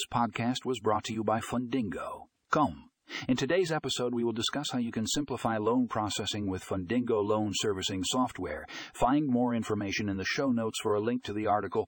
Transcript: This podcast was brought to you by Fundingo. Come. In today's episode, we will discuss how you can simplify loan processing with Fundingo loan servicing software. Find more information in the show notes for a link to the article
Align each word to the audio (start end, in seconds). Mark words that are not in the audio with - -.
This 0.00 0.18
podcast 0.18 0.64
was 0.64 0.80
brought 0.80 1.04
to 1.04 1.12
you 1.12 1.22
by 1.22 1.40
Fundingo. 1.40 2.28
Come. 2.50 2.88
In 3.28 3.36
today's 3.36 3.70
episode, 3.70 4.14
we 4.14 4.24
will 4.24 4.32
discuss 4.32 4.70
how 4.70 4.78
you 4.78 4.90
can 4.90 5.06
simplify 5.06 5.58
loan 5.58 5.88
processing 5.88 6.48
with 6.48 6.64
Fundingo 6.64 7.22
loan 7.22 7.52
servicing 7.54 8.02
software. 8.02 8.64
Find 8.94 9.26
more 9.26 9.54
information 9.54 10.08
in 10.08 10.16
the 10.16 10.24
show 10.24 10.52
notes 10.52 10.78
for 10.80 10.94
a 10.94 11.00
link 11.00 11.22
to 11.24 11.34
the 11.34 11.46
article 11.46 11.86